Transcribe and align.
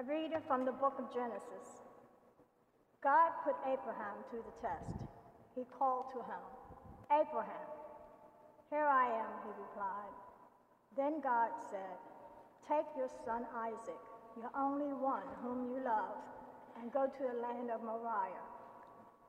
A 0.00 0.02
reading 0.08 0.40
from 0.48 0.64
the 0.64 0.72
book 0.72 0.96
of 0.96 1.12
Genesis. 1.12 1.84
God 3.04 3.28
put 3.44 3.52
Abraham 3.68 4.24
to 4.32 4.40
the 4.40 4.56
test. 4.64 5.04
He 5.52 5.68
called 5.68 6.08
to 6.16 6.24
him, 6.24 6.44
Abraham. 7.12 7.68
Here 8.72 8.88
I 8.88 9.04
am, 9.20 9.32
he 9.44 9.52
replied. 9.52 10.16
Then 10.96 11.20
God 11.20 11.52
said, 11.68 12.00
Take 12.64 12.88
your 12.96 13.12
son 13.28 13.44
Isaac, 13.52 14.00
your 14.40 14.48
only 14.56 14.96
one 14.96 15.28
whom 15.44 15.68
you 15.68 15.84
love, 15.84 16.16
and 16.80 16.88
go 16.88 17.04
to 17.04 17.22
the 17.28 17.36
land 17.44 17.68
of 17.68 17.84
Moriah. 17.84 18.48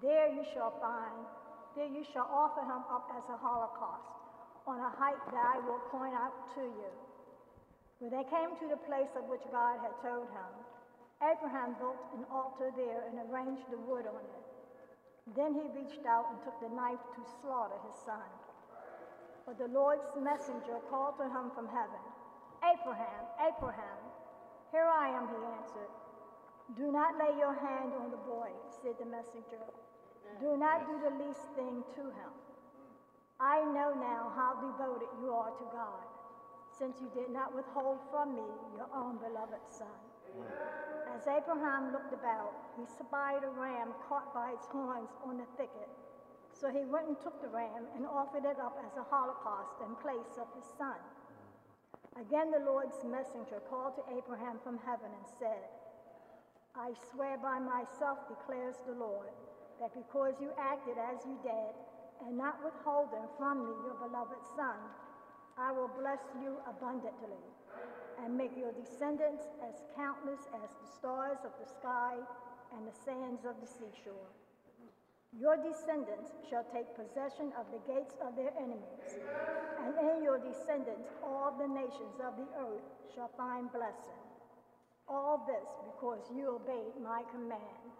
There 0.00 0.30
you 0.30 0.46
shall 0.54 0.78
find, 0.78 1.26
there 1.74 1.90
you 1.90 2.06
shall 2.14 2.30
offer 2.30 2.62
him 2.62 2.86
up 2.94 3.10
as 3.10 3.26
a 3.26 3.36
holocaust 3.42 4.22
on 4.70 4.78
a 4.78 4.92
height 5.02 5.18
that 5.34 5.58
I 5.58 5.58
will 5.66 5.82
point 5.90 6.14
out 6.14 6.54
to 6.54 6.62
you. 6.62 6.90
When 7.98 8.10
they 8.10 8.26
came 8.26 8.52
to 8.58 8.68
the 8.68 8.80
place 8.84 9.12
of 9.16 9.28
which 9.30 9.44
God 9.50 9.78
had 9.80 9.94
told 10.02 10.28
him, 10.30 10.52
Abraham 11.22 11.78
built 11.78 12.00
an 12.18 12.26
altar 12.30 12.74
there 12.74 13.06
and 13.08 13.16
arranged 13.30 13.64
the 13.70 13.78
wood 13.78 14.04
on 14.06 14.20
it. 14.20 14.44
Then 15.32 15.54
he 15.54 15.72
reached 15.72 16.04
out 16.04 16.28
and 16.30 16.42
took 16.42 16.58
the 16.60 16.74
knife 16.74 17.00
to 17.16 17.22
slaughter 17.40 17.78
his 17.86 17.96
son. 18.04 18.28
But 19.46 19.58
the 19.58 19.68
Lord's 19.68 20.04
messenger 20.20 20.80
called 20.90 21.16
to 21.18 21.24
him 21.24 21.48
from 21.54 21.68
heaven, 21.68 22.02
Abraham, 22.60 23.24
Abraham. 23.40 24.00
Here 24.72 24.88
I 24.88 25.08
am, 25.16 25.28
he 25.28 25.40
answered. 25.56 25.92
Do 26.76 26.90
not 26.90 27.16
lay 27.16 27.38
your 27.38 27.54
hand 27.54 27.92
on 27.94 28.10
the 28.10 28.20
boy, 28.24 28.48
said 28.82 28.96
the 28.98 29.06
messenger. 29.06 29.60
Do 30.40 30.56
not 30.56 30.88
do 30.88 30.98
the 30.98 31.24
least 31.24 31.44
thing 31.54 31.84
to 31.94 32.02
him. 32.02 32.32
I 33.38 33.60
know 33.64 33.92
now 33.94 34.32
how 34.34 34.56
devoted 34.60 35.08
you 35.20 35.30
are 35.32 35.50
to 35.50 35.66
God, 35.72 36.04
since 36.78 37.00
you 37.00 37.08
did 37.14 37.30
not 37.30 37.54
withhold 37.54 37.98
from 38.10 38.34
me 38.34 38.48
your 38.76 38.90
own 38.94 39.18
beloved 39.18 39.62
son. 39.70 40.00
As 41.14 41.22
Abraham 41.30 41.92
looked 41.92 42.12
about, 42.12 42.52
he 42.76 42.84
spied 42.86 43.44
a 43.44 43.52
ram 43.54 43.94
caught 44.08 44.34
by 44.34 44.50
its 44.50 44.66
horns 44.66 45.10
on 45.22 45.38
the 45.38 45.46
thicket. 45.56 45.88
So 46.50 46.70
he 46.70 46.84
went 46.86 47.06
and 47.08 47.18
took 47.20 47.38
the 47.42 47.50
ram 47.50 47.86
and 47.94 48.06
offered 48.06 48.44
it 48.44 48.58
up 48.58 48.78
as 48.82 48.96
a 48.98 49.06
holocaust 49.06 49.78
in 49.82 49.94
place 50.02 50.34
of 50.38 50.50
his 50.54 50.66
son. 50.78 50.98
Again, 52.18 52.50
the 52.50 52.62
Lord's 52.62 53.02
messenger 53.02 53.62
called 53.70 53.94
to 53.98 54.06
Abraham 54.10 54.58
from 54.62 54.78
heaven 54.86 55.10
and 55.10 55.26
said, 55.38 55.66
I 56.74 56.94
swear 57.10 57.38
by 57.38 57.58
myself, 57.58 58.18
declares 58.26 58.74
the 58.86 58.98
Lord, 58.98 59.30
that 59.78 59.94
because 59.94 60.34
you 60.40 60.50
acted 60.58 60.98
as 60.98 61.22
you 61.26 61.38
did, 61.42 61.74
and 62.26 62.38
not 62.38 62.62
withholding 62.62 63.26
from 63.38 63.66
me 63.66 63.74
your 63.82 63.98
beloved 63.98 64.42
Son, 64.54 64.78
I 65.58 65.70
will 65.70 65.90
bless 66.00 66.20
you 66.42 66.58
abundantly 66.66 67.38
and 68.22 68.36
make 68.36 68.56
your 68.56 68.72
descendants 68.72 69.44
as 69.62 69.82
countless 69.94 70.40
as 70.62 70.70
the 70.70 70.90
stars 70.98 71.38
of 71.44 71.52
the 71.62 71.68
sky 71.78 72.14
and 72.74 72.86
the 72.86 72.96
sands 73.04 73.44
of 73.44 73.54
the 73.60 73.66
seashore. 73.66 74.30
Your 75.38 75.56
descendants 75.56 76.30
shall 76.48 76.64
take 76.72 76.86
possession 76.94 77.50
of 77.58 77.66
the 77.70 77.82
gates 77.92 78.14
of 78.22 78.36
their 78.36 78.54
enemies, 78.58 79.18
and 79.82 79.94
in 79.98 80.22
your 80.22 80.38
descendants 80.38 81.10
all 81.22 81.54
the 81.58 81.66
nations 81.66 82.18
of 82.22 82.36
the 82.38 82.46
earth 82.58 82.86
shall 83.14 83.30
find 83.36 83.70
blessing. 83.72 84.22
All 85.08 85.44
this 85.46 85.68
because 85.90 86.22
you 86.34 86.54
obeyed 86.54 86.94
my 87.02 87.22
command. 87.30 87.94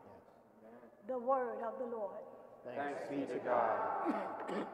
The 1.06 1.18
word 1.18 1.58
of 1.66 1.78
the 1.78 1.86
Lord. 1.86 2.22
Thanks 2.64 3.02
be 3.10 3.26
to 3.26 3.38
God. 3.44 4.66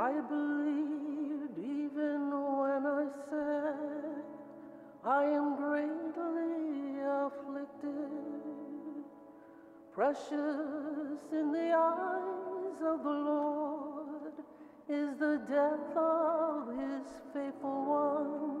I 0.00 0.12
believed 0.12 1.58
even 1.58 2.30
when 2.30 2.86
I 2.86 3.06
said 3.28 4.24
I 5.04 5.24
am 5.24 5.56
greatly 5.56 7.02
afflicted. 7.04 8.08
Precious 9.92 11.20
in 11.32 11.52
the 11.52 11.72
eyes 11.76 12.80
of 12.82 13.04
the 13.04 13.10
Lord 13.10 14.32
is 14.88 15.18
the 15.18 15.38
death 15.46 15.94
of 15.94 16.68
his 16.78 17.06
faithful 17.34 17.84
ones. 17.84 18.59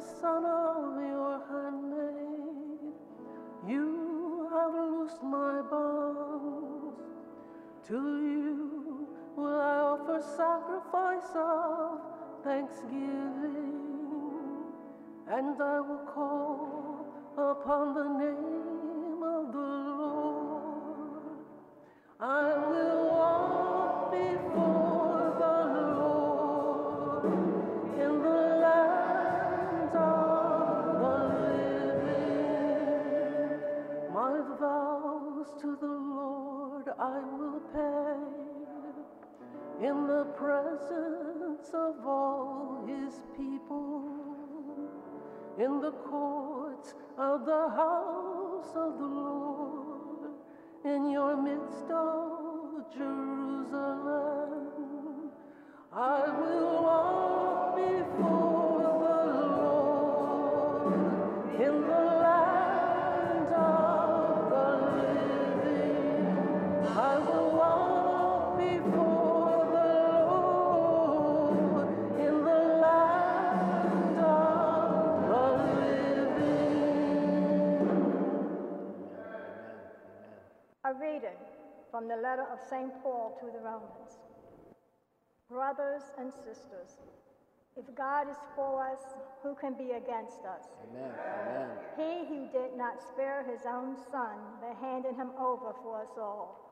Son 0.00 0.44
of 0.44 1.00
your 1.00 1.42
handmaid. 1.50 2.94
You 3.66 4.48
have 4.52 4.72
loosed 4.74 5.22
my 5.22 5.60
bonds. 5.62 7.00
To 7.88 7.94
you 7.94 9.08
will 9.36 9.60
I 9.60 9.78
offer 9.78 10.20
sacrifice 10.36 11.30
of 11.34 12.00
thanksgiving, 12.44 13.74
and 15.28 15.60
I 15.60 15.80
will 15.80 16.04
call 16.14 17.06
upon 17.36 17.94
the 17.94 18.08
name 18.24 18.77
in 39.82 40.06
the 40.06 40.24
presence 40.36 41.68
of 41.72 42.04
all 42.04 42.84
his 42.86 43.20
people, 43.36 44.02
in 45.58 45.80
the 45.80 45.92
courts 45.92 46.94
of 47.16 47.46
the 47.46 47.68
house 47.70 48.72
of 48.74 48.98
the 48.98 49.04
Lord, 49.04 50.30
in 50.84 51.10
your 51.10 51.36
midst, 51.36 51.90
O 51.90 52.17
reading 81.00 81.38
from 81.90 82.08
the 82.08 82.16
letter 82.16 82.44
of 82.52 82.58
St. 82.68 82.90
Paul 83.02 83.38
to 83.40 83.46
the 83.46 83.62
Romans. 83.62 84.18
Brothers 85.48 86.02
and 86.18 86.32
sisters, 86.32 86.98
if 87.76 87.86
God 87.94 88.28
is 88.28 88.36
for 88.56 88.82
us, 88.82 88.98
who 89.42 89.54
can 89.54 89.74
be 89.78 89.94
against 89.94 90.42
us? 90.42 90.66
Amen. 90.90 91.14
Amen. 91.14 91.70
He 91.94 92.26
who 92.26 92.50
did 92.50 92.76
not 92.76 92.98
spare 92.98 93.46
his 93.46 93.62
own 93.64 93.96
son, 94.10 94.34
but 94.60 94.74
handed 94.82 95.14
him 95.14 95.30
over 95.38 95.72
for 95.82 96.02
us 96.02 96.18
all, 96.18 96.68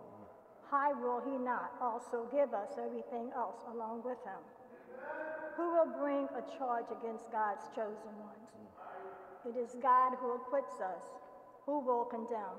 how 0.71 0.91
will 0.99 1.23
he 1.23 1.39
not 1.39 1.79
also 1.81 2.27
give 2.35 2.53
us 2.53 2.75
everything 2.75 3.31
else 3.37 3.63
along 3.71 4.03
with 4.05 4.19
him? 4.27 4.43
Who 5.57 5.71
will 5.71 5.93
bring 6.03 6.27
a 6.35 6.43
charge 6.59 6.91
against 6.91 7.31
God's 7.31 7.65
chosen 7.71 8.13
ones? 8.19 8.51
It 9.47 9.57
is 9.57 9.77
God 9.81 10.19
who 10.19 10.35
acquits 10.35 10.81
us. 10.83 11.07
Who 11.67 11.79
will 11.79 12.05
condemn? 12.05 12.59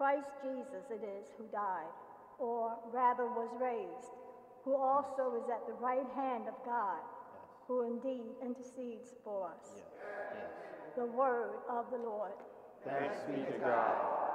Christ 0.00 0.32
Jesus 0.40 0.88
it 0.88 1.04
is 1.04 1.28
who 1.36 1.44
died, 1.52 1.92
or 2.38 2.72
rather 2.90 3.26
was 3.26 3.52
raised, 3.60 4.16
who 4.64 4.74
also 4.74 5.36
is 5.36 5.50
at 5.52 5.66
the 5.66 5.74
right 5.74 6.08
hand 6.16 6.44
of 6.48 6.54
God, 6.64 7.04
who 7.68 7.82
indeed 7.82 8.24
intercedes 8.42 9.12
for 9.22 9.48
us. 9.48 9.76
Yes. 9.76 9.84
Yes. 10.32 10.96
The 10.96 11.04
word 11.04 11.50
of 11.68 11.84
the 11.90 11.98
Lord. 11.98 12.32
Thanks 12.82 13.18
be 13.28 13.44
to 13.44 13.58
God. 13.58 14.29